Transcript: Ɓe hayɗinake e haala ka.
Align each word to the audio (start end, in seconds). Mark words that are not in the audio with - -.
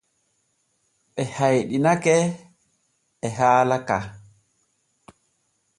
Ɓe 1.13 1.21
hayɗinake 1.35 2.13
e 3.25 3.27
haala 3.37 3.77
ka. 3.87 3.97